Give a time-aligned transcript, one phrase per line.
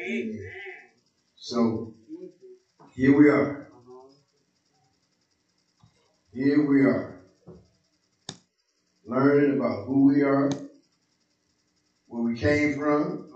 [0.00, 0.40] Amen.
[1.36, 1.92] So,
[2.94, 3.68] here we are.
[6.32, 7.20] Here we are.
[9.06, 10.50] Learning about who we are,
[12.06, 13.26] where we came from.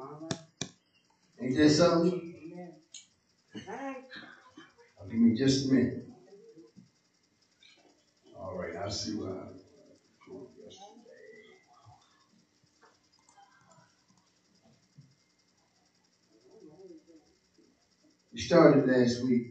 [1.41, 2.35] Ain't that something?
[5.11, 6.07] Give me just a minute.
[8.39, 9.45] All right, I'll see what I
[18.33, 19.45] We started last week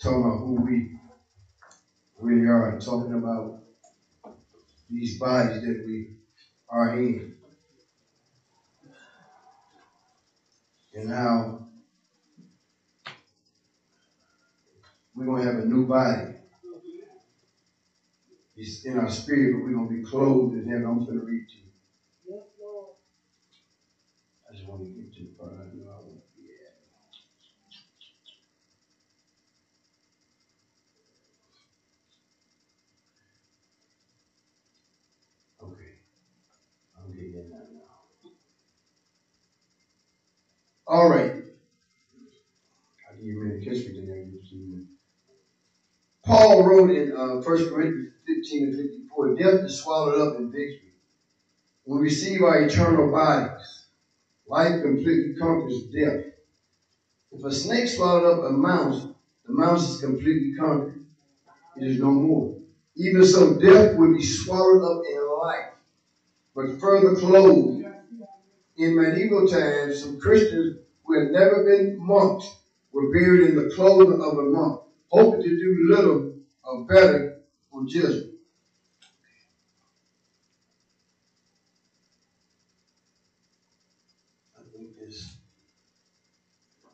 [0.00, 0.88] talking about who we
[2.18, 3.52] really are, talking about
[4.90, 6.06] these bodies that we
[6.70, 7.32] are in,
[10.94, 11.58] and how
[15.14, 16.32] we're going to have a new body.
[18.56, 20.86] It's in our spirit, but we're going to be clothed in heaven.
[20.86, 21.68] I'm going to read to you.
[24.48, 26.72] I just want to get to the part I know I want to be at.
[35.64, 35.92] Okay.
[36.98, 37.80] I'm getting in that now.
[37.80, 38.10] All right.
[38.24, 38.38] I'll give you a minute.
[40.62, 40.73] Catch
[44.52, 44.84] me there.
[46.24, 50.92] Paul wrote in uh, 1 Corinthians 15 and 54, death is swallowed up in victory.
[51.86, 53.86] We receive our eternal bodies.
[54.46, 56.24] Life completely conquers death.
[57.32, 59.06] If a snake swallowed up a mouse,
[59.46, 61.04] the mouse is completely conquered.
[61.76, 62.56] It is no more.
[62.96, 65.72] Even so, death would be swallowed up in life,
[66.54, 67.83] but further clothed.
[68.76, 72.56] In medieval times, some Christians who had never been monks
[72.92, 74.80] were buried in the clothing of a monk
[75.14, 77.40] hoping to do little or better
[77.72, 78.32] on judgment.
[84.58, 85.36] I think this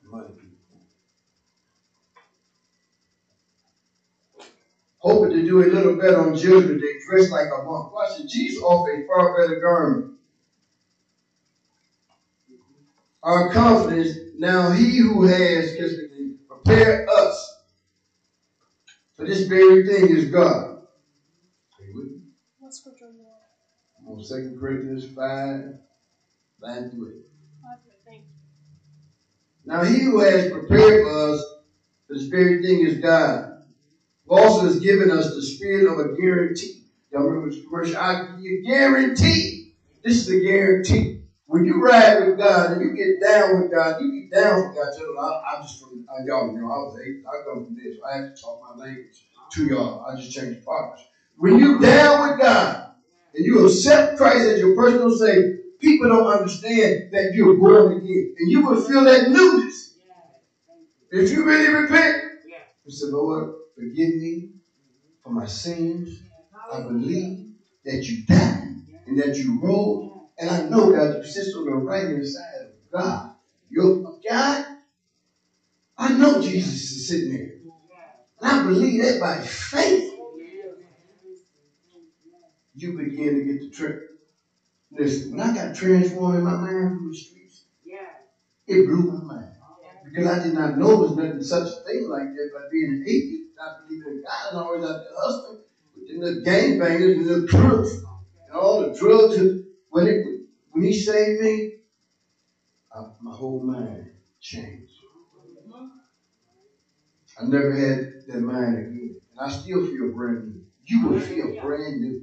[0.05, 0.59] money people.
[4.99, 7.95] Hoping to do a little better on judgment, they dress like a monk.
[7.95, 8.29] Watch it.
[8.29, 10.20] Jesus offered a far better garment.
[13.23, 15.77] Our confidence, now he who has
[16.49, 17.57] prepared us
[19.17, 20.79] for this very thing is God.
[22.59, 23.27] What scripture are you
[24.07, 24.15] on?
[24.15, 25.75] On 2 Corinthians 5,
[26.63, 27.23] 9 through
[28.09, 28.23] 8.
[29.67, 31.45] Now he who has prepared for us
[32.09, 33.65] this very thing is God.
[34.27, 36.85] Who also has given us the spirit of a guarantee.
[37.13, 37.99] Y'all remember this commercial?
[37.99, 39.73] I give you a guarantee.
[40.03, 41.10] This is a guarantee.
[41.51, 44.73] When you ride with God and you get down with God, you get down with
[44.73, 44.89] God.
[45.21, 47.17] I, I'm just from uh, y'all, know, I was eight.
[47.27, 47.97] I come from this.
[48.09, 50.01] I have to talk my language to y'all.
[50.09, 51.09] I just changed partners.
[51.39, 52.77] When you down with God
[53.35, 55.51] and you accept Christ as your personal Savior,
[55.81, 59.91] people don't understand that you're born again, and you will feel that newness.
[61.11, 62.15] If you really repent,
[62.85, 64.51] you say, Lord, forgive me
[65.25, 66.23] for my sins.
[66.73, 67.49] I believe
[67.85, 68.69] that you died
[69.09, 70.10] and that you rose
[70.41, 73.27] and I know, God, you sit on the right hand side of God.
[73.71, 74.65] You're God.
[75.99, 77.51] I know Jesus is sitting there.
[78.41, 80.09] And I believe that by faith.
[82.75, 83.97] You begin to get the trick.
[84.93, 87.65] Listen, when I got transformed in my mind from the streets,
[88.67, 89.49] it blew my mind.
[90.05, 92.91] Because I did not know there was nothing such a thing like that by being
[92.91, 95.57] an atheist, not believing in God, and always out there
[95.95, 97.93] but then the gangbangers and the crooks
[98.47, 99.37] and all the drugs.
[99.91, 100.17] When it
[100.71, 101.75] when he saved me,
[102.95, 105.01] I, my whole mind changed.
[107.41, 109.17] I never had that mind again.
[109.31, 110.61] And I still feel brand new.
[110.87, 112.23] You will feel brand new.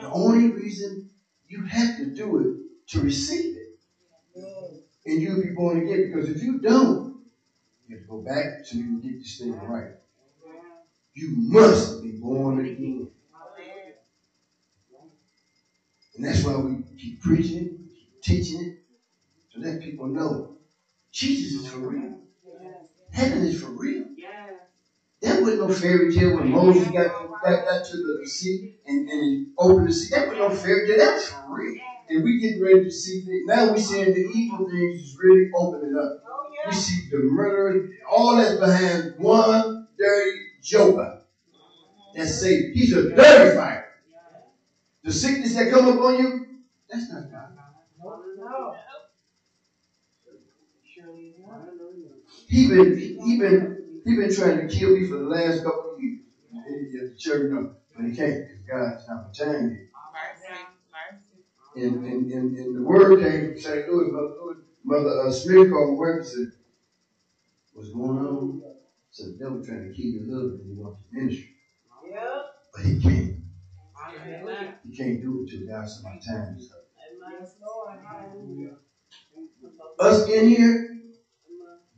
[0.00, 1.06] The only reason
[1.48, 3.78] you have to do it to receive it.
[5.06, 6.02] And you'll be born again.
[6.02, 7.14] Because if you don't,
[7.86, 9.90] you have to go back till you can get this thing right.
[11.14, 13.11] You must be born again.
[16.22, 18.76] And that's why we keep preaching it, keep teaching it,
[19.52, 20.54] to let people know
[21.10, 22.20] Jesus is for real.
[23.10, 24.04] Heaven is for real.
[25.20, 27.10] That wasn't no fairy tale when Moses got
[27.42, 30.14] got, got to the sea and, and opened the sea.
[30.14, 30.98] That was no fairy tale.
[30.98, 31.80] That was for real.
[32.08, 33.42] And we getting ready to see things.
[33.46, 36.22] Now we seeing the evil things is really opening up.
[36.68, 41.18] We see the murder, all that's behind one dirty joker.
[42.14, 42.70] That's Satan.
[42.74, 43.81] He's a dirty fighter.
[45.04, 46.46] The sickness that come upon you,
[46.88, 47.48] that's not God.
[52.48, 56.02] He been he been he been trying to kill me for the last couple of
[56.02, 56.20] years.
[56.52, 59.78] And the church know, but he can't because God's not retiring me.
[61.74, 63.88] And, and, and, and the word came from St.
[63.88, 64.12] Louis.
[64.12, 66.52] Mother, Mother uh, Smith called and said,
[67.72, 68.62] What's going on?
[69.10, 70.60] So the devil trying to keep your husband.
[70.66, 71.56] He wants to ministry.
[72.10, 72.42] Yeah.
[72.74, 73.41] But he can't.
[74.24, 76.86] He can't do it till God my time is up.
[80.00, 80.98] Us in here,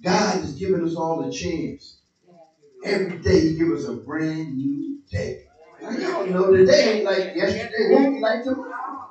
[0.03, 1.99] God has given us all a chance.
[2.85, 5.41] Every day He gives us a brand new day.
[5.83, 9.11] Now, y'all know today ain't like yesterday, won't be like tomorrow.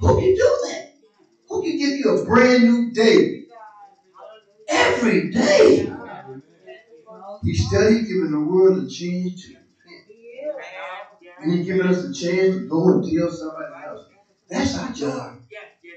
[0.00, 0.82] Who can do that?
[1.48, 3.44] Who can give you a brand new day?
[4.68, 5.90] Every day.
[7.44, 9.59] He's studied giving the world a chance to
[11.42, 14.00] and He's giving us a chance to go and tell somebody else.
[14.48, 15.34] That's our job.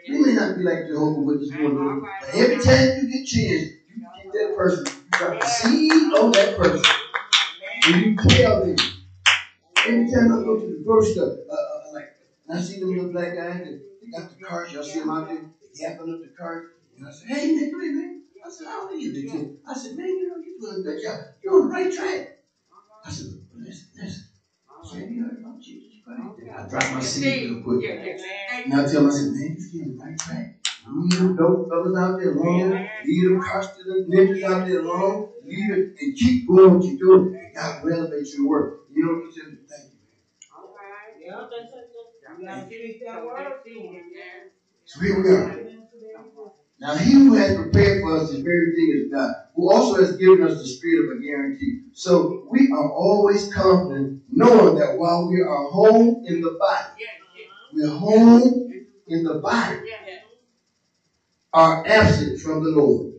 [0.10, 1.74] We may not be like Jehovah Witness one
[2.22, 5.92] but every time you get a chance, you get that person, you got the seed
[5.92, 6.82] on that person.
[7.86, 8.76] And you tell them.
[9.86, 12.06] Every time I go to the grocery store, uh, uh, like,
[12.50, 15.28] I see them little black guys, they, they got the cart, y'all see them out
[15.28, 15.42] there,
[15.76, 16.62] yapping up the cart.
[16.98, 18.20] And I said, hey, man, come here, man.
[18.46, 19.50] I said, how are you, kid?
[19.68, 21.18] I said, man, you know, you're doing a good job.
[21.44, 22.22] You're on the right track.
[23.06, 24.23] I said, listen, listen.
[24.92, 27.84] I drop my seat real quick.
[28.66, 30.54] And I tell myself, man, you getting right track.
[30.88, 32.72] Leave them dope fellas out there alone.
[33.06, 33.40] Leave them
[33.86, 35.26] the ninjas out there alone.
[35.46, 37.32] Leave it and keep doing what you're doing.
[37.34, 38.72] And God will elevate your work.
[38.90, 39.58] You what he said?
[39.70, 40.12] Thank you, man.
[40.58, 42.66] All right.
[44.08, 44.44] Yeah.
[44.86, 45.58] So here we are.
[46.84, 50.18] Now, he who has prepared for us this very thing is God, who also has
[50.18, 51.84] given us the spirit of a guarantee.
[51.94, 57.06] So we are always confident, knowing that while we are home in the body,
[57.72, 58.70] we're home
[59.08, 59.80] in the body,
[61.54, 63.14] are absent from the Lord.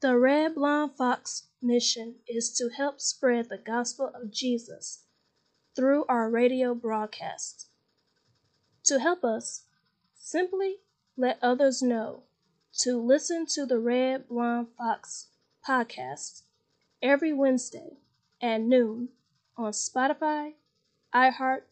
[0.00, 5.04] The Red Blonde Fox mission is to help spread the gospel of Jesus
[5.80, 7.66] through our radio broadcast.
[8.84, 9.62] To help us,
[10.14, 10.76] simply
[11.16, 12.24] let others know
[12.80, 15.28] to listen to the Red Blonde Fox
[15.66, 16.42] podcast
[17.00, 17.96] every Wednesday
[18.42, 19.08] at noon
[19.56, 20.52] on Spotify,
[21.14, 21.62] iHeart,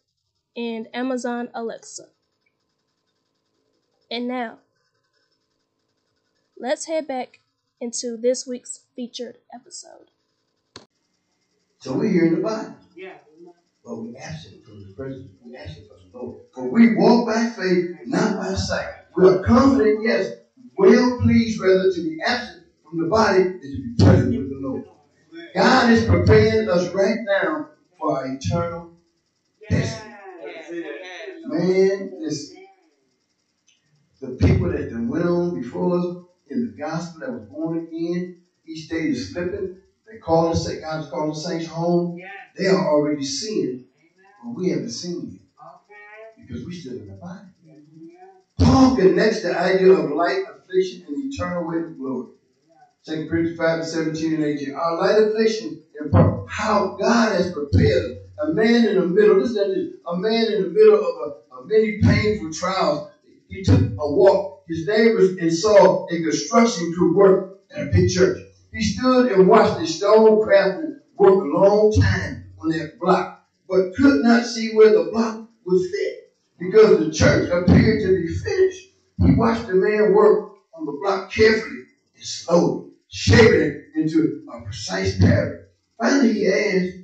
[0.56, 2.08] and Amazon Alexa.
[4.10, 4.60] And now,
[6.58, 7.40] let's head back
[7.78, 10.08] into this week's featured episode.
[11.80, 12.74] So we're here in the Bible.
[12.96, 13.18] Yeah
[13.84, 15.28] but we absent from the presence.
[15.44, 16.34] We absent from the Lord.
[16.54, 18.86] For we walk by faith, not by sight.
[19.16, 20.28] We are confident, yes,
[20.78, 24.58] well pleased rather to be absent from the body than to be present with the
[24.62, 24.82] Lord.
[25.56, 27.62] God is preparing us right now
[27.98, 28.88] for our eternal
[29.70, 30.12] destiny.
[31.46, 32.56] Man, listen.
[34.22, 36.06] The people that went on before us
[36.48, 38.28] in the gospel that was born again,
[38.66, 39.68] each day is slipping.
[40.10, 42.16] They call us, God's calling the saints home.
[42.56, 43.82] They are already seeing
[44.42, 45.40] but we haven't seen it.
[46.36, 47.40] Because we still in the body.
[48.58, 52.28] Paul connects the idea of light, affliction, and eternal weight of glory.
[53.06, 54.74] 2 Corinthians 5 17 and 18.
[54.74, 56.12] Our light affliction and
[56.48, 59.38] how God has prepared a man in the middle.
[59.38, 59.88] Listen to this.
[60.06, 63.06] A man in the middle of, a, many painful trials.
[63.48, 64.60] He took a walk.
[64.68, 68.38] His neighbors and saw a construction crew work at a big church.
[68.72, 73.26] He stood and watched the stone craftsmen work a long time on that block,
[73.68, 76.14] but could not see where the block would fit
[76.58, 78.90] because the church appeared to be finished.
[79.24, 80.38] He watched the man work
[80.74, 81.80] on the block carefully
[82.16, 85.58] and slowly, shaping it into a precise pattern.
[86.00, 86.96] Finally, he asked,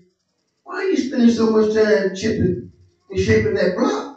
[0.64, 2.62] Why are you spending so much time chipping
[3.10, 4.08] and shaping that block?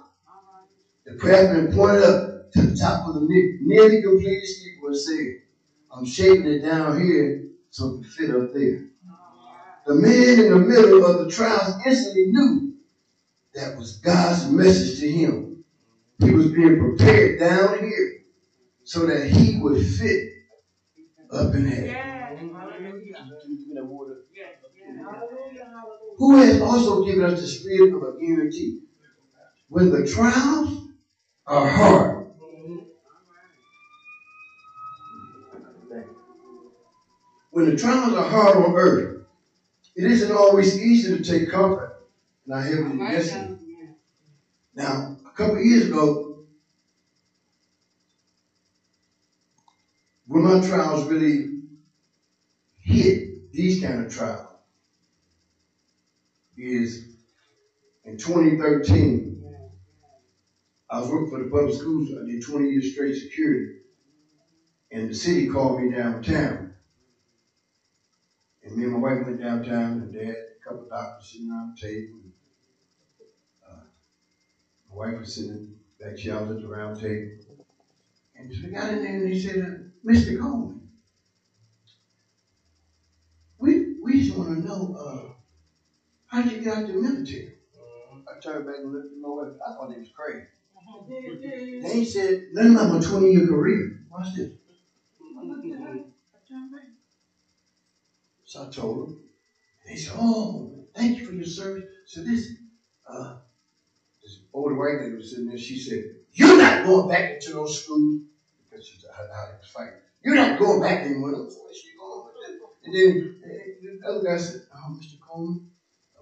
[1.07, 2.19] The craftsman pointed up
[2.53, 3.21] to the top of the
[3.61, 5.27] nearly completed steeple and said,
[5.95, 8.87] I'm shaping it down here so it can fit up there.
[9.85, 12.73] The man in the middle of the trials instantly knew
[13.55, 15.63] that was God's message to him.
[16.19, 18.17] He was being prepared down here
[18.83, 20.29] so that he would fit
[21.31, 21.95] up in heaven.
[26.17, 28.81] Who has also given us the spirit of a guarantee.
[29.69, 30.87] When the trials
[31.45, 32.16] are hard,
[37.57, 39.17] when the trials are hard on earth,
[39.97, 41.89] it isn't always easy to take comfort
[42.47, 43.51] in our heavenly destiny.
[44.75, 46.37] Now, a couple years ago,
[50.27, 51.47] when my trials really
[52.77, 54.43] hit these kind of trials,
[56.57, 57.01] is
[58.05, 59.43] in 2013.
[60.91, 62.11] I was working for the public schools.
[62.21, 63.69] I did 20 years straight security.
[64.93, 66.66] And the city called me downtown
[68.67, 71.73] and me and my wife went downtown, and dad a couple of doctors sitting around
[71.75, 72.19] the table.
[73.65, 73.81] Uh,
[74.89, 77.31] my wife was sitting back, she was at the round table.
[78.35, 80.37] And so we got in there and they said, uh, Mr.
[80.39, 80.89] Coleman,
[83.59, 85.31] we, we just want to know, uh,
[86.27, 87.53] how did you get out the military?
[88.27, 89.53] I turned back and looked at my wife.
[89.65, 90.45] I thought it was crazy.
[91.83, 93.99] They ain't said nothing about my 20 year career.
[94.11, 94.47] Watch this.
[98.57, 99.19] So I told them.
[99.85, 101.83] They said, Oh, thank you for your service.
[102.05, 102.53] So this,
[103.07, 103.35] uh,
[104.21, 105.57] this white lady was sitting there.
[105.59, 108.21] She said, You're not going back into those schools
[108.57, 110.01] because she's how they was.
[110.23, 111.39] You're not going back anymore.
[111.39, 111.83] With this?
[112.83, 115.19] And then uh, the other guy said, Oh, Mr.
[115.19, 115.69] Coleman,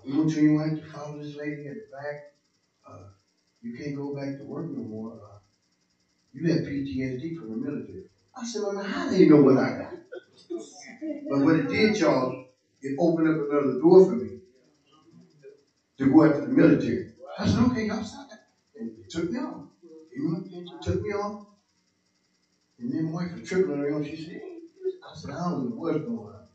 [0.06, 2.34] we want you to follow this lady at the back.
[2.86, 3.08] Uh,
[3.62, 5.14] you can't go back to work no more.
[5.14, 5.38] Uh,
[6.34, 8.04] you have PTSD from the military.
[8.36, 9.94] I said, well, how do you know what I got?
[11.30, 12.32] But what it did, y'all,
[12.82, 14.38] it opened up another door for me
[16.00, 17.06] to go after the military.
[17.40, 18.40] I said, okay, y'all stop that.
[18.78, 19.64] And it took me off.
[20.72, 21.46] It took me on.
[22.80, 24.04] And then my wife was tripping on.
[24.04, 24.38] She said,
[25.04, 26.46] I said, I don't know what's going on.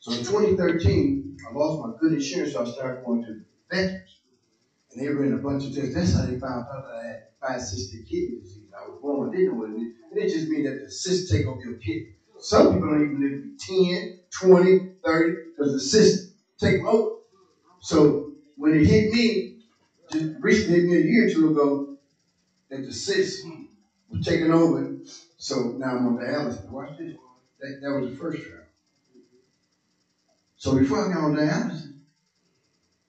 [0.00, 3.34] So in 2013, I lost my good insurance, so I started going to
[3.70, 4.18] veterans.
[4.92, 5.94] And they ran a bunch of tests.
[5.94, 7.18] That's how they found out that I had
[7.58, 8.68] polycystic kidney disease.
[8.78, 9.46] I was born, what it.
[10.12, 12.08] And it just means that the cysts take over your kidney.
[12.40, 17.16] Some people don't even live to be 10, 20, 30, because the system take over.
[17.80, 19.54] So when it hit me,
[20.12, 21.96] just recently hit me a year or two ago,
[22.70, 23.68] that the system
[24.10, 24.96] was taking over.
[25.38, 26.70] So now I'm on dialysis.
[26.70, 27.14] Watch this.
[27.60, 28.62] That, that was the first trial.
[30.56, 31.92] So before I got on dialysis,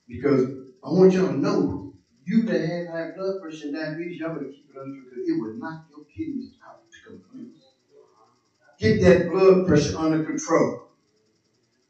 [0.10, 0.44] because
[0.86, 1.92] I want y'all to know,
[2.26, 5.40] you that have high blood pressure and diabetes, y'all better keep it under because it
[5.40, 6.59] will knock your kidneys.
[8.80, 10.74] Get that blood pressure under control.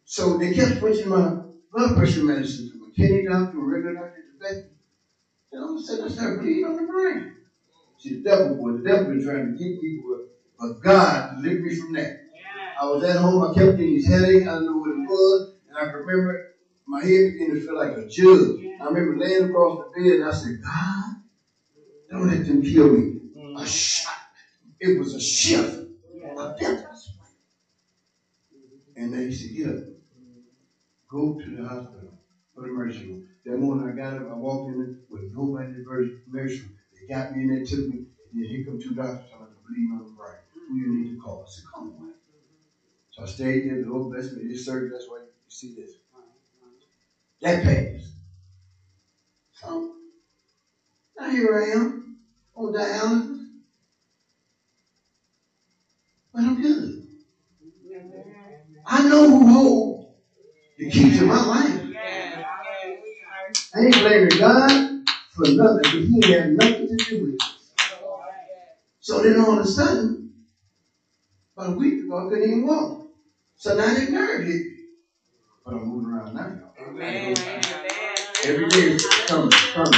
[0.05, 1.35] So they kept switching my
[1.73, 4.63] blood pressure medicine to a kidney doctor, a regular doctor, to vet.
[5.53, 7.31] And all of a sudden I started bleeding on the brain.
[7.99, 10.19] See, the devil boy, the devil been trying to get people,
[10.59, 12.11] but God delivered me from that.
[12.81, 15.47] I was at home, I kept getting these headaches, I didn't know what it was,
[15.69, 16.35] and I remember
[16.87, 18.57] my head began to feel like a jug.
[18.81, 21.13] I remember laying across the bed and I said, God,
[22.11, 23.19] don't let them kill me.
[23.35, 23.67] A mm.
[23.67, 24.13] shot.
[24.81, 25.88] It was a shift.
[28.97, 29.77] And they said, up.
[31.09, 32.15] Go to the hospital
[32.55, 33.19] for the emergency room.
[33.45, 35.81] That morning I got up, I walked in there with nobody in the
[36.27, 36.71] emergency room.
[36.99, 39.87] They got me in there, took me, and then here come two doctors telling me
[39.93, 40.37] on the right.
[40.69, 41.41] Who you need to call?
[41.43, 42.09] I said, come on.
[43.11, 43.77] So I stayed there.
[43.77, 44.45] The Lord blessed me.
[44.47, 45.97] This surgery, that's why you see this.
[47.43, 48.13] That pays.
[49.53, 49.83] So
[51.19, 52.15] now here I am
[52.55, 53.48] on dialysis.
[56.39, 57.01] I'm good.
[58.87, 60.05] I know who holds
[60.77, 61.81] the keys to my life.
[63.75, 64.71] I ain't blaming God
[65.29, 67.43] for nothing because he had nothing to do with it.
[68.99, 70.29] So then all of a sudden,
[71.55, 73.07] about a week ago, I couldn't even walk.
[73.57, 74.75] So now that nerve hit me.
[75.65, 76.51] But I'm moving around now.
[76.79, 77.35] Amen.
[78.45, 79.91] Every day is coming, coming.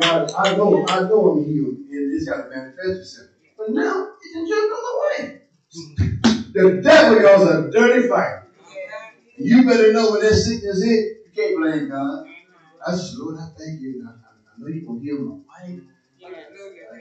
[0.00, 3.28] God, I know, I know I'm healed, and it's got to manifest itself.
[3.58, 4.82] But now it can jump on
[5.18, 5.35] the way.
[6.52, 8.32] The devil y'all's a dirty fight.
[9.38, 12.24] You better know when that sickness hit, you can't blame God.
[12.86, 14.02] I said, Lord, I thank you.
[14.06, 15.32] I, I know you're going to heal my
[15.66, 15.80] wife.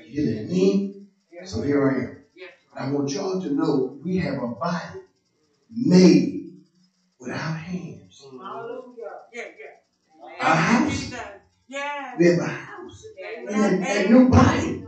[0.03, 0.94] Healing me.
[1.46, 2.15] So here I am.
[2.75, 5.00] I want y'all to know we have a body
[5.72, 6.53] made
[7.20, 8.24] without hands.
[8.24, 9.13] Hallelujah.
[9.34, 10.41] Yeah, yeah.
[10.41, 11.12] A house.
[12.17, 13.05] We have a house.
[13.50, 14.84] And a, a new body.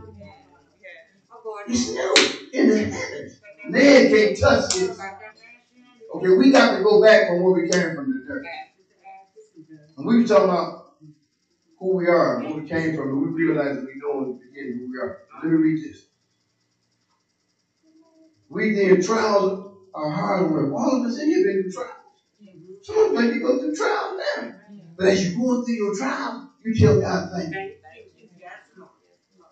[1.68, 2.14] It's new
[2.52, 3.37] in the heavens.
[3.68, 4.98] Man can't touch this.
[6.14, 8.24] Okay, we got to go back from where we came from.
[9.96, 10.94] And we were talking about
[11.78, 14.78] who we are, where we came from, and we realized we know in the beginning
[14.78, 15.18] who we are.
[15.42, 16.06] Let me read this.
[18.48, 20.72] We then trials are hard work.
[20.72, 21.94] All of us in here been through trials.
[22.82, 24.54] Some of you go through trials now.
[24.96, 27.74] But as you're going through your trials, you tell God thank you.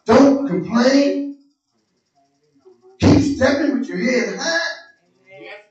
[0.06, 1.25] Don't complain.
[3.37, 4.69] Stepping with your head high.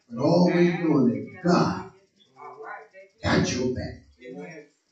[0.10, 1.86] But always knowing that God
[3.24, 3.96] got your back.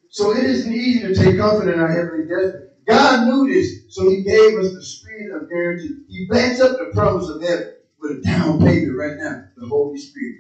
[0.10, 2.66] So it isn't easy to take comfort in our heavenly destiny.
[2.90, 5.96] God knew this, so He gave us the spirit of guarantee.
[6.10, 7.68] He backs up the promise of heaven
[8.02, 10.36] with a down payment right now, the Holy Spirit.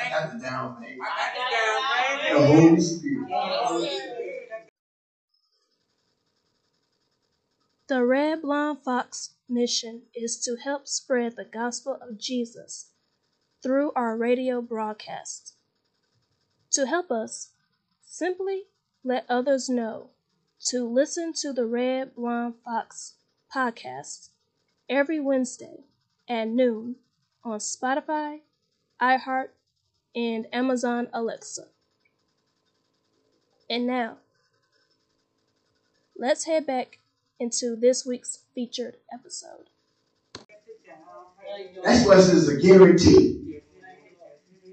[0.00, 1.00] I got the down payment.
[2.32, 3.26] The Holy Spirit.
[7.92, 12.92] The Red Blind Fox mission is to help spread the gospel of Jesus
[13.62, 15.56] through our radio broadcast.
[16.70, 17.50] To help us,
[18.02, 18.62] simply
[19.04, 20.08] let others know
[20.68, 23.16] to listen to the Red Blonde Fox
[23.54, 24.30] podcast
[24.88, 25.84] every Wednesday
[26.26, 26.96] at noon
[27.44, 28.40] on Spotify,
[29.02, 29.48] iHeart,
[30.14, 31.66] and Amazon Alexa.
[33.68, 34.16] And now,
[36.16, 36.98] let's head back
[37.42, 39.68] into this week's featured episode.
[41.82, 43.60] That's what is a guarantee.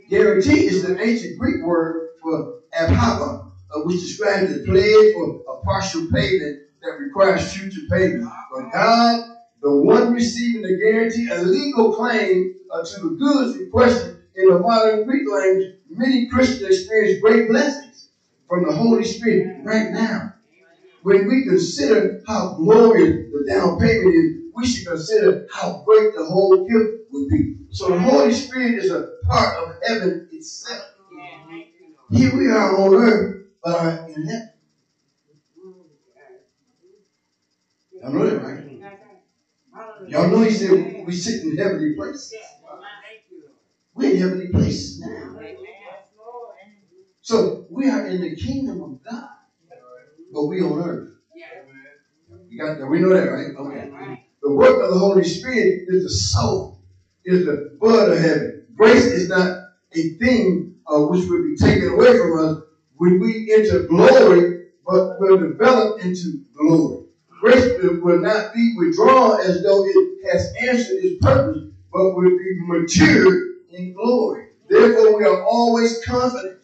[0.10, 5.66] Guarantee is the ancient Greek word for apapa, uh, which describes a pledge or a
[5.66, 8.30] partial payment that requires future payment.
[8.54, 13.72] But God, the one receiving the guarantee, a legal claim uh, to the goods in
[13.72, 18.10] question in the modern Greek language, many Christians experience great blessings
[18.48, 20.29] from the Holy Spirit right now.
[21.04, 26.26] When we consider how glorious the down payment is, we should consider how great the
[26.26, 27.54] whole gift would be.
[27.72, 30.82] So the Holy Spirit is a part of heaven itself.
[32.12, 34.42] Here we are on earth, but are in heaven.
[38.02, 38.64] Y'all know that, right?
[40.08, 42.34] Y'all know he said we sit in heavenly places.
[43.96, 45.36] We're in heavenly places now.
[47.22, 48.82] So we are in the kingdom
[50.34, 51.10] but we on earth.
[52.50, 52.88] We got that.
[52.88, 53.56] We know that, right?
[53.58, 53.92] Okay.
[54.44, 56.80] The work of the Holy Spirit is the soul,
[57.26, 58.66] is the blood of heaven.
[58.76, 59.58] Grace is not
[59.94, 62.64] a thing uh, which will be taken away from us
[62.96, 67.06] when we enter glory, but will develop into glory.
[67.42, 67.72] Grace
[68.02, 73.56] will not be withdrawn as though it has answered its purpose, but will be matured
[73.70, 74.48] in glory.
[74.70, 76.59] Therefore, we are always confident.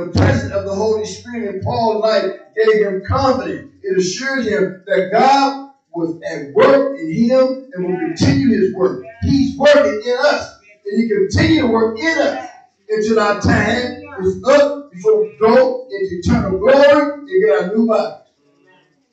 [0.00, 2.24] The presence of the Holy Spirit in Paul's life
[2.56, 3.68] gave him confidence.
[3.82, 9.02] It assured him that God was at work in him and will continue his work.
[9.22, 10.46] He's working in us,
[10.86, 12.46] and he continue to work in us
[12.88, 13.92] until our time
[14.22, 18.14] is up before we go into eternal glory and get our new body.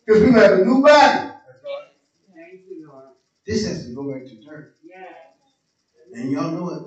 [0.05, 1.29] Because we have a new body.
[3.45, 4.67] This has to go back to church.
[6.13, 6.83] And y'all know it.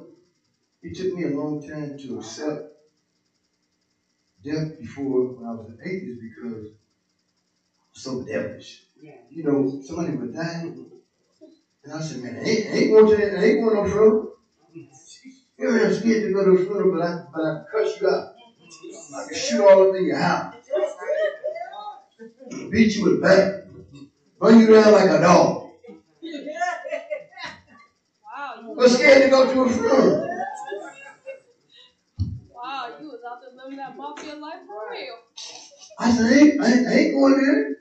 [0.83, 2.63] It took me a long time to accept
[4.45, 6.69] death before when I was an atheist because
[7.93, 8.85] so devilish.
[9.01, 9.13] Yeah.
[9.31, 10.73] You know, somebody would die,
[11.85, 13.85] and I said, man, I ain't, I ain't going to that, I ain't going no
[13.85, 14.33] funeral.
[15.59, 18.35] You're I'm scared to go to the funeral, but I, but I cuss you out.
[19.17, 20.55] I can shoot all up in your house.
[22.71, 23.67] Beat you with a bat.
[24.39, 25.71] Run you down like a dog.
[28.41, 28.75] Wow.
[28.75, 30.29] But scared to go to a funeral.
[32.55, 35.17] Wow, you was out there living that mafia life for real.
[35.99, 37.77] I said, I ain't, I ain't, going there.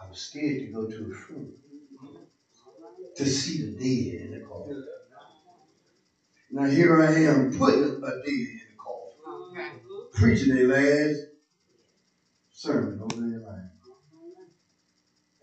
[0.00, 1.52] I was scared to go to a funeral
[3.16, 4.84] to see the dead in the coffin.
[6.50, 9.80] Now here I am putting a dead in the coffin,
[10.12, 11.20] preaching their last
[12.50, 13.72] sermon over their life.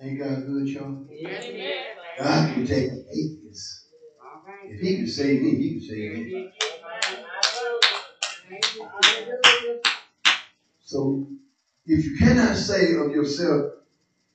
[0.02, 1.06] Ain't God good, y'all?
[2.18, 3.88] God can take an atheist.
[4.66, 6.59] If he can save me, he can save me.
[10.82, 11.30] So,
[11.88, 13.66] if you cannot say of yourself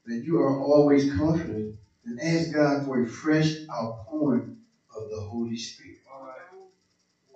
[0.06, 1.72] that you are always confident,
[2.04, 4.54] then ask God for a fresh outpouring
[4.96, 5.98] of the Holy Spirit.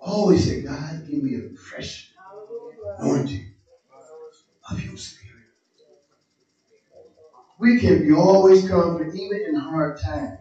[0.01, 2.09] Always say, God, give me a fresh
[2.99, 3.47] anointing
[4.71, 5.25] of your Spirit.
[7.59, 10.31] We can be always confident, even in hard times,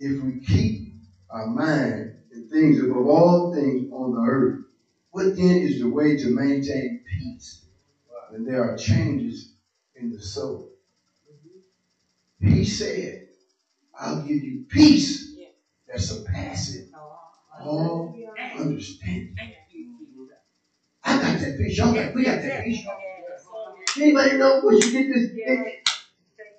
[0.00, 0.84] if we keep
[1.30, 4.58] our mind and things above all things on the earth.
[5.10, 7.60] What then is the way to maintain peace
[8.10, 9.48] uh, when there are changes
[9.94, 10.68] in the soul?
[12.40, 13.20] He said,
[13.98, 15.34] I'll give you peace
[15.88, 16.84] that surpasses
[17.60, 18.12] all
[18.56, 19.34] understanding.
[21.04, 21.78] I got that peace.
[21.78, 22.80] Y'all got, we got that peace.
[23.98, 25.26] Anybody know what you get this?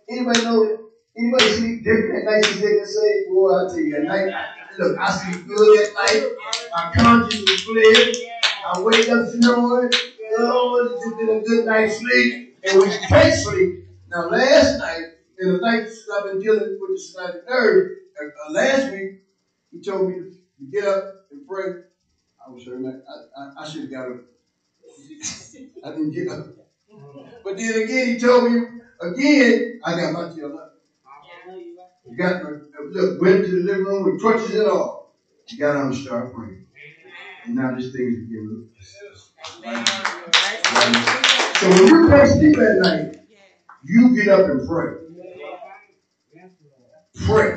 [0.10, 0.78] Anybody know?
[1.18, 2.50] Anybody sleep different at night?
[2.50, 4.26] You can say, boy, I tell you, at night,
[4.80, 6.22] look, I sleep good at night.
[6.72, 8.12] My conscience is clear.
[8.76, 9.92] I wake up snoring.
[10.40, 12.34] Oh, it's been a good night's sleep.
[12.66, 13.70] And we can't sleep,
[14.12, 15.04] now last night,
[15.40, 15.84] in the night
[16.16, 17.86] I've been dealing with the sciatic nerve,
[18.22, 19.10] uh, last week,
[19.72, 20.26] he told me to
[20.72, 21.68] get up and pray.
[22.46, 24.18] I was sure I, I, I should have got up.
[25.86, 26.46] I didn't get up.
[27.44, 28.60] But then again, he told me
[29.02, 30.72] again, I got my tail up.
[32.06, 32.42] You got
[32.92, 35.06] look, went to the living room with crutches and all.
[35.50, 36.60] You got on and start praying.
[37.46, 38.64] And now this thing's beginning
[41.58, 43.06] So when you go sleep at night,
[43.84, 44.88] you get up and pray.
[47.26, 47.52] Pray.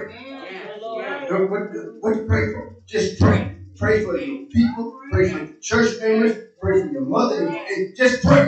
[1.30, 1.62] What,
[2.00, 2.68] what you pray for?
[2.86, 3.48] Just pray.
[3.76, 4.92] Pray for your people.
[5.10, 6.32] Pray for your church members.
[6.60, 7.48] Pray for your mother.
[7.48, 8.46] And just pray.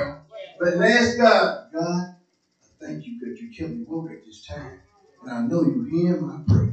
[0.61, 2.03] But ask God, God,
[2.62, 4.79] I thank you that you kept me woke at this time.
[5.23, 6.70] And I know you hear my prayer.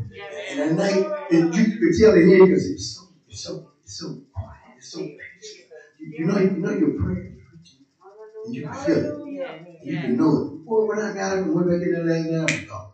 [0.50, 3.98] And at night, and you could tell it here because it's so, it's so, it's
[4.00, 4.51] so quiet.
[4.82, 5.68] It's so peaceful.
[6.00, 7.30] You, you know, you know your prayer.
[8.46, 9.80] And you can feel it.
[9.84, 10.66] You can know it.
[10.66, 12.88] Boy, when I got up and went back in there laying down, I thought,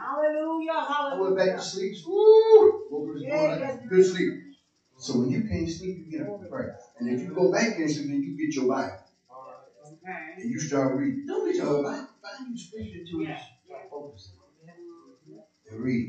[0.00, 0.72] Hallelujah.
[0.74, 1.94] I went back to sleep.
[2.04, 2.82] Woo!
[2.90, 4.28] Woke up this morning, good sleep.
[4.98, 6.66] So when you can't sleep, you get up and pray.
[6.98, 8.90] And if you go back and sleep, then you get your Bible.
[10.42, 11.26] And you start reading.
[11.28, 12.08] Don't read your whole Bible.
[12.22, 13.36] Find you scripture to it.
[13.66, 14.34] Start focusing.
[15.70, 16.06] And read.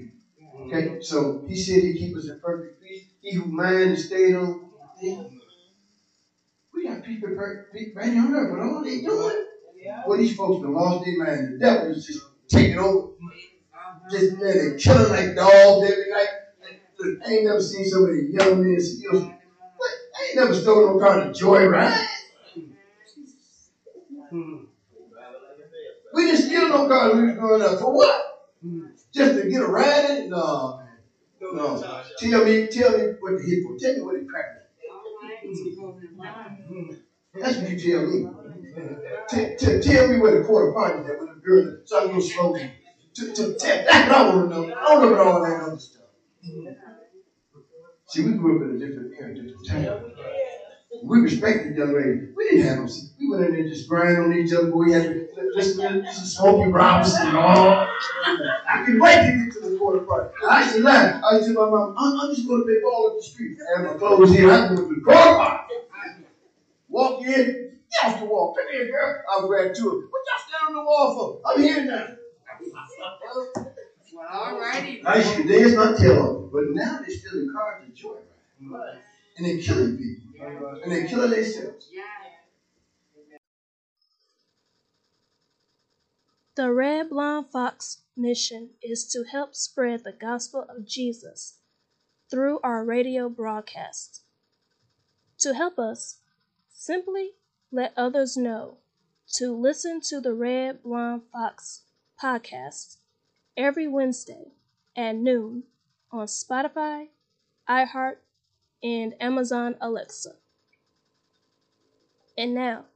[0.68, 3.04] Okay, so he said he keep us in perfect peace.
[3.22, 4.60] He who mind is stayed on
[5.00, 5.34] things.
[6.74, 9.46] We got people right on earth, but all they doing.
[10.08, 11.48] Well, these folks have lost their mind.
[11.54, 13.08] The devil is just taking over.
[14.12, 16.28] Just man, they killing like dogs every night.
[17.26, 19.16] I ain't never seen so many young men steal.
[19.16, 21.98] I ain't never stolen no car to joyride.
[26.14, 27.80] We didn't steal no car when we was growing up.
[27.80, 28.20] For what?
[29.14, 30.30] Just to get a ride in?
[30.30, 30.81] No.
[31.42, 31.78] No.
[32.20, 33.76] Tell me, tell me what the hit for.
[33.78, 34.58] Tell me what it cracked.
[37.34, 38.26] That's what you tell me.
[39.30, 42.20] T- t- tell me where the quarter party is at with the girl can go
[42.20, 42.70] smoking.
[43.16, 44.74] To, to, tell, that's what I want to know.
[44.76, 46.02] I don't know all that other stuff.
[48.08, 49.86] See, we grew up in a different era, different time.
[51.04, 52.30] We respected young ladies.
[52.36, 52.88] We didn't have them.
[53.20, 54.74] We went in there just grinding on each other.
[54.76, 55.21] We had to
[55.54, 57.86] listen to Smokey Robinson and all.
[58.70, 60.28] I can wait to get to the quarter party.
[60.50, 61.22] I used to laugh.
[61.30, 63.24] I used to tell my mom, I'm, I'm just going to play ball up the
[63.24, 63.54] street.
[63.70, 64.50] I have my clothes here.
[64.50, 65.74] I go to the quarter party.
[66.90, 68.54] Walk in, get off the wall.
[68.56, 69.14] Come here, girl.
[69.30, 70.08] I'll grab two of them.
[70.10, 71.52] What y'all stand on the wall for?
[71.52, 72.06] I'm here now.
[74.14, 75.02] Well, all righty.
[75.06, 78.24] I used to dance my tail off, but now they're still encouraging joyride.
[78.60, 78.78] And joy,
[79.38, 80.26] and they're killing people.
[80.84, 81.88] And they're killing themselves.
[81.92, 82.02] Yeah.
[86.56, 91.60] The Red Blonde Fox mission is to help spread the gospel of Jesus
[92.30, 94.24] through our radio broadcasts.
[95.40, 96.18] To help us,
[96.70, 97.32] simply
[97.72, 98.80] let others know
[99.36, 101.84] to listen to the Red Blonde Fox
[102.22, 102.98] podcast
[103.56, 104.52] every Wednesday
[104.94, 105.64] at noon
[106.12, 107.08] on Spotify,
[107.70, 108.18] iHeart,
[108.84, 110.32] and Amazon Alexa.
[112.38, 112.88] And now,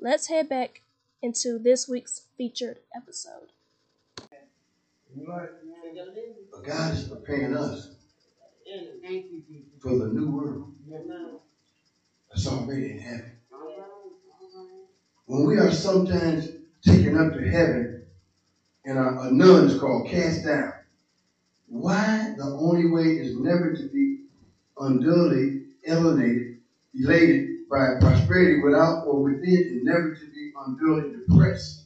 [0.00, 0.82] let's head back
[1.22, 3.52] into this week's featured episode.
[6.52, 7.90] But God is preparing us
[9.80, 10.74] for the new world
[12.28, 13.32] that's already in heaven.
[15.26, 16.48] When we are sometimes
[16.84, 18.06] taken up to heaven
[18.84, 20.72] and a, a nun is called cast down,
[21.68, 24.26] why the only way is never to be
[24.78, 26.58] unduly elevated,
[26.94, 30.25] elated by prosperity without or within, and never to
[30.66, 31.84] Um, be feeling depressed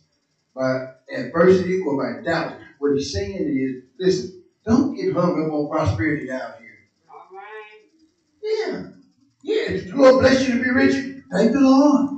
[0.54, 2.56] by adversity or by doubt.
[2.78, 6.78] What he's saying is, listen, don't get hung up on prosperity down here.
[7.10, 7.80] All right.
[8.42, 8.82] Yeah.
[9.42, 9.74] Yeah.
[9.74, 10.94] If the Lord bless you to be rich,
[11.32, 12.10] thank the Lord.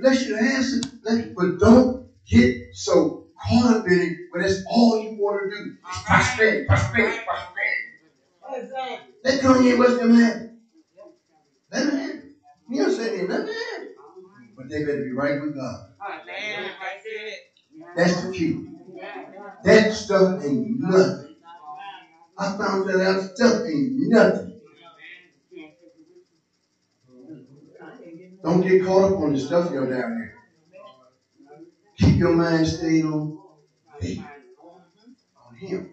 [0.00, 4.42] Bless you to have some, let- but don't get so caught up in it when
[4.42, 5.74] that's all you want to do.
[5.88, 9.12] It's prosperity, prosperity, prosperity.
[9.24, 10.50] Let Kanye West them have it.
[11.72, 12.24] Let have it.
[12.68, 13.28] You know what I'm saying?
[13.28, 13.73] Let have it.
[14.56, 15.76] But they better be right with God.
[16.02, 16.70] Amen.
[17.96, 18.54] That's the key.
[19.64, 21.34] That stuff ain't nothing.
[22.38, 23.20] I found that out.
[23.36, 24.54] Stuff ain't nothing.
[28.44, 30.32] Don't get caught up on the stuff you're down there.
[31.98, 33.30] Keep your mind stayed on
[34.00, 34.20] faith,
[35.46, 35.86] on Him.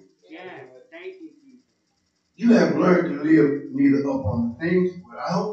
[2.37, 5.47] You, have learned to live neither upon the things without,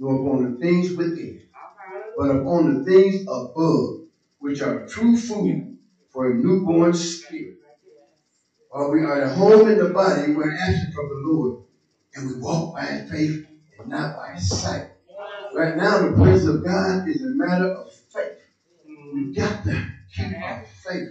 [0.00, 1.41] nor upon the things within.
[2.22, 4.02] But upon the things above,
[4.38, 5.76] which are true food
[6.12, 7.56] for a newborn spirit.
[8.70, 11.56] While we are at home in the body, we're absent from the Lord,
[12.14, 13.40] and we walk by faith
[13.80, 14.84] and not by sight.
[15.56, 18.38] Right now, the presence of God is a matter of faith.
[19.12, 21.08] We got to keep our faith.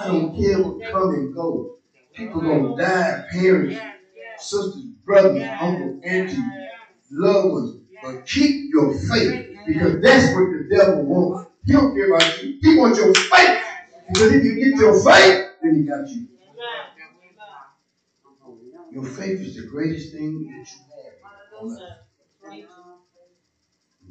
[0.00, 1.66] I don't care what come and go.
[2.14, 3.76] People gonna die, parents,
[4.38, 6.40] sisters, brothers, uncle, auntie,
[7.12, 7.74] loved ones.
[8.02, 11.48] But keep your faith because that's what the devil wants.
[11.64, 12.56] He don't care about you.
[12.60, 13.58] He wants your faith.
[14.08, 16.26] Because if you get your faith, then he got you.
[18.90, 21.78] Your faith is the greatest thing that you have.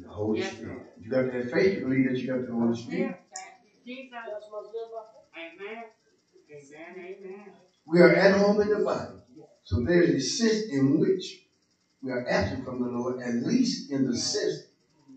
[0.00, 0.94] The Holy Spirit.
[0.98, 3.14] You got that faith, you believe that you got the Holy Spirit.
[5.36, 5.84] Amen.
[6.50, 6.94] Amen.
[6.98, 7.52] Amen.
[7.86, 9.16] We are at home in the body.
[9.64, 11.44] So there's a sense in which
[12.02, 14.69] we are absent from the Lord, at least in the sense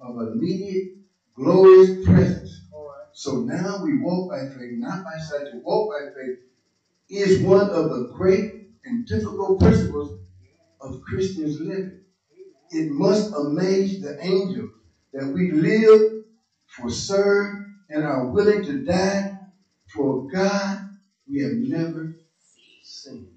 [0.04, 0.98] of immediate,
[1.36, 2.62] glorious presence.
[3.14, 5.52] So now we walk by faith, not by sight.
[5.52, 6.40] To walk by faith
[7.10, 8.52] is one of the great
[8.86, 10.18] and difficult principles
[10.82, 12.00] of Christians living.
[12.72, 14.72] It must amaze the angels
[15.14, 16.24] that we live
[16.66, 17.56] for serve
[17.90, 19.38] and are willing to die
[19.94, 20.80] for God
[21.30, 22.16] we have never
[22.82, 23.28] seen.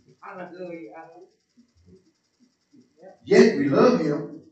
[3.25, 4.43] Yet we love him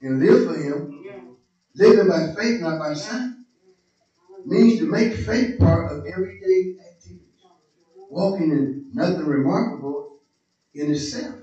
[0.00, 1.03] and live for him.
[1.76, 3.30] Living by faith, not by sight,
[4.46, 7.24] means to make faith part of everyday activity.
[8.10, 10.18] Walking in nothing remarkable
[10.74, 11.40] in itself.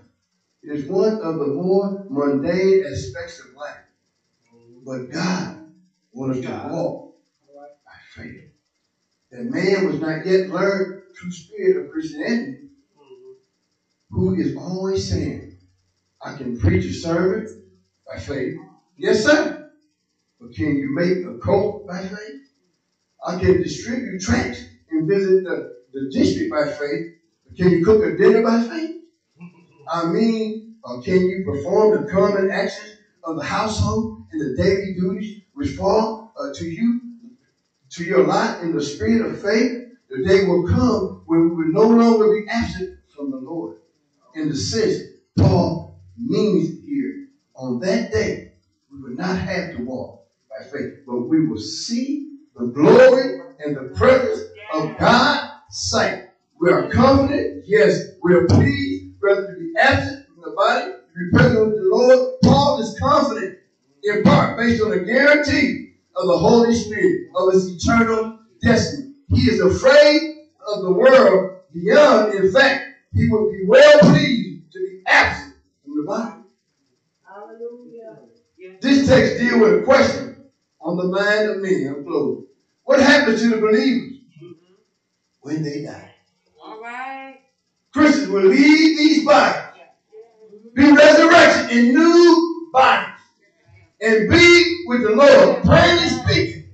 [0.64, 3.82] It is one of the more mundane aspects of life.
[4.86, 5.58] But God
[6.14, 7.14] wants us to walk
[7.86, 8.42] by faith.
[9.32, 12.58] That man was not yet learned true spirit of Christianity,
[14.12, 15.54] who is always saying,
[16.22, 17.48] I can preach a sermon
[18.08, 18.56] by faith.
[18.98, 19.51] Yes, sir.
[20.56, 22.40] Can you make a coat by faith?
[23.26, 27.08] I can distribute tracts and visit the, the district by faith.
[27.58, 28.92] Can you cook a dinner by faith?
[29.92, 35.36] I mean, can you perform the common actions of the household and the daily duties
[35.56, 37.02] which fall uh, to you,
[37.92, 39.72] to your lot in the spirit of faith?
[40.12, 43.74] The day will come when we will no longer be absent from the Lord.
[44.36, 44.98] In the sense
[45.40, 47.16] Paul means here,
[47.58, 48.42] on that day,
[48.92, 50.12] we will not have to walk
[50.52, 54.42] by faith, but we will see the glory and the presence
[54.74, 56.16] of God's sight.
[56.62, 61.14] We are confident, yes, we are pleased, whether to be absent from the body, to
[61.16, 62.20] be present with the Lord.
[62.46, 63.52] Paul is confident,
[64.04, 65.80] in part, based on the guarantee
[66.18, 68.28] of the Holy Spirit, of his eternal
[68.64, 69.06] destiny.
[69.30, 70.22] He is afraid
[70.68, 72.80] of the world beyond, in fact,
[73.14, 75.54] he would be well pleased to be absent
[75.86, 76.40] from the body.
[77.24, 78.20] Hallelujah.
[78.82, 80.31] This text deals with a question
[80.92, 81.86] on the mind of many.
[81.86, 82.46] I'm closing.
[82.84, 84.18] What happens to the believers
[85.42, 86.12] when they die?
[86.64, 87.40] All right.
[87.94, 89.82] Christians will leave these bodies,
[90.74, 93.20] be resurrected in new bodies,
[94.02, 95.64] and be with the Lord.
[95.64, 96.70] Plainly speaking,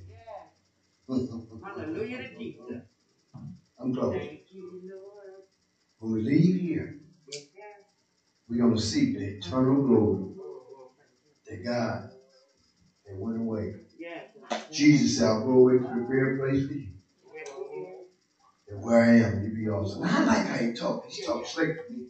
[1.07, 2.81] Hallelujah to Jesus.
[3.79, 4.19] I'm closing.
[4.19, 5.43] Thank you, Lord.
[5.99, 6.97] When we leave here,
[8.49, 10.23] we're going to see the eternal glory
[11.47, 12.09] that God
[13.05, 13.73] that went away.
[14.71, 16.87] Jesus said, I'll go away to prepare a place for you.
[18.69, 20.01] And where I am, you be also.
[20.03, 21.11] I like how he talked.
[21.11, 22.03] He talked slick to me.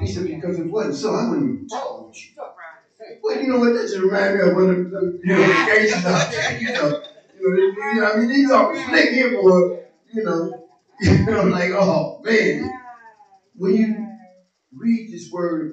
[0.00, 3.18] He said, because it wasn't so, I wouldn't even you.
[3.22, 3.74] Well, you know what?
[3.74, 6.92] That just reminds me of one of the, you know, out there, you know.
[7.38, 9.60] You know, I mean, these are slick boy.
[10.12, 10.50] You know,
[11.00, 12.68] you know, like, oh, man.
[13.56, 14.06] When you
[14.74, 15.70] read this word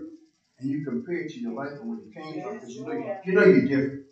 [0.59, 2.93] and you compare it to your life and where you came from, because you know,
[2.93, 4.02] you, you know you're different.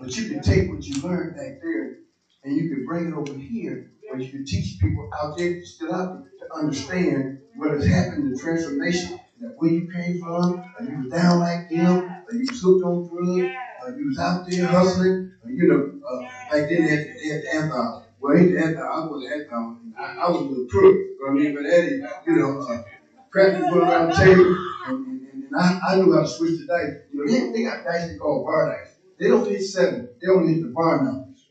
[0.00, 1.98] But you can take what you learned back there
[2.44, 5.92] and you can bring it over here, or you can teach people out there, still
[5.94, 10.84] out there, to understand what has happened, the transformation, that where you came from, or
[10.84, 14.46] you was down like them, or you was hooked on drugs, or you was out
[14.48, 17.70] there hustling, or you know, uh, back then they had, they had.
[18.18, 19.94] Well, the anthem, I was the anthem.
[19.98, 21.54] I, I was little crook, you know I mean?
[21.54, 24.56] But Eddie, you know, uh, you put around the table,
[24.86, 26.94] and, and, and, I, I knew how to switch the dice.
[27.12, 28.95] You know, they, got dice they call bar dice.
[29.18, 31.48] They don't hit seven, they only hit the bar numbers.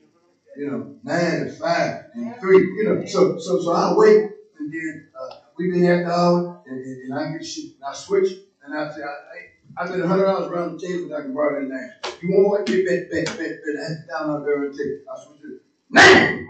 [0.57, 2.57] You know, nine and five and three.
[2.77, 4.17] You know, so so so I wait
[4.59, 7.83] and then uh, we been at the hour and, and, and I get shit and
[7.89, 8.29] I switch
[8.63, 11.21] and I say I, I, I bet a hundred dollars around the table that I
[11.23, 12.13] can borrow that nine.
[12.21, 12.65] You want what?
[12.67, 13.75] Bet bet bet bet bet.
[13.77, 13.89] I
[14.21, 14.93] down out there and take.
[15.11, 15.55] I switch it.
[15.91, 16.45] Nine.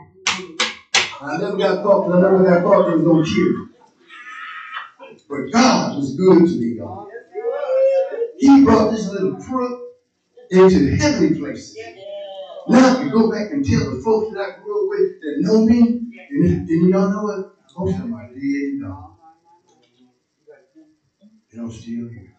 [1.21, 2.03] I never got caught.
[2.05, 2.85] 'cause I never got caught.
[2.85, 3.53] There was no kill.
[5.29, 7.07] But God was good to me, y'all.
[8.39, 9.75] He brought this little crook
[10.51, 11.77] into the heavenly places.
[12.67, 15.35] Now I can go back and tell the folks that I grew up with that
[15.39, 15.79] know me,
[16.31, 17.45] and, and y'all know what?
[17.77, 19.11] Most of them are dead and gone.
[21.51, 22.31] And I'm still here.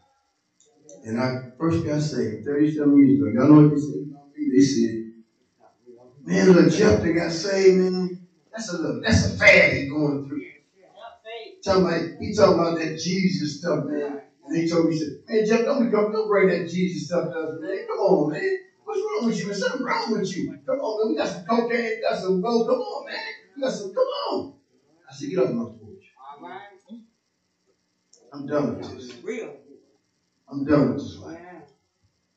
[1.05, 3.27] And I first got saved 37 years ago.
[3.33, 4.51] Y'all know what they said about me?
[4.55, 4.95] They said,
[6.25, 8.19] man, little Jeff that got saved, man,
[8.53, 10.41] that's a little, that's a fad he going through.
[11.65, 14.17] Talking about, he talking about that Jesus stuff, man.
[14.47, 17.31] And they told me, he said, man, Jeff, don't, come, don't bring that Jesus stuff
[17.33, 17.79] to us, man.
[17.89, 18.59] Come on, man.
[18.85, 19.47] What's wrong with you?
[19.47, 20.53] There's something wrong with you.
[20.67, 21.11] Come on, man.
[21.11, 22.67] We got some cocaine, we got some gold.
[22.69, 23.19] Come on, man.
[23.57, 24.53] We got some, come on.
[25.09, 26.13] I said, get off my porch.
[26.39, 26.61] All right.
[28.33, 29.19] I'm done with this.
[29.23, 29.53] Real.
[30.49, 31.41] I'm done with this life.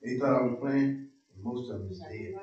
[0.01, 2.33] They thought I was playing, and most of them is dead.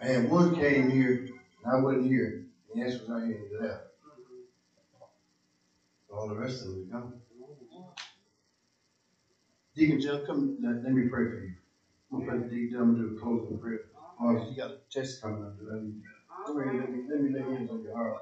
[0.00, 1.26] I had one came here,
[1.62, 2.42] and I wasn't here.
[2.72, 3.93] And that's was I here and left.
[6.14, 7.12] All the rest of them gone.
[9.76, 11.54] Deacon Jeff, come, let, let me pray for you.
[12.12, 13.80] I'm gonna pray for Deacon Jeff, do a closing prayer.
[14.20, 15.82] Oh, you got a test coming up, let
[16.78, 18.14] let me, let me lay hands on your heart.